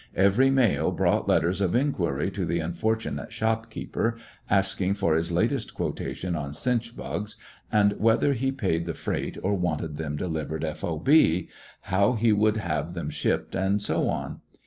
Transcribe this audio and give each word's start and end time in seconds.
Every 0.15 0.49
mail 0.49 0.91
brought 0.91 1.27
letters 1.27 1.61
of 1.61 1.75
in 1.75 1.91
quiry 1.93 2.31
to 2.33 2.43
the 2.43 2.57
unfortunate 2.59 3.31
shopkeeper, 3.31 4.17
asking 4.49 4.95
for 4.95 5.13
his 5.13 5.31
latest 5.31 5.75
quotation 5.75 6.35
on 6.35 6.53
chinch 6.53 6.95
bugs, 6.97 7.35
and 7.71 7.93
whether 7.99 8.33
he 8.33 8.51
paid 8.51 8.87
the 8.87 8.95
freight 8.95 9.37
or 9.43 9.53
wanted 9.53 9.97
them 9.97 10.15
delivered 10.15 10.65
F. 10.65 10.83
O. 10.83 10.97
B., 10.97 11.49
how 11.81 12.13
he 12.13 12.33
would 12.33 12.57
have 12.57 12.95
them 12.95 13.11
shipped, 13.11 13.53
and 13.53 13.79
so 13.79 14.09
on. 14.09 14.41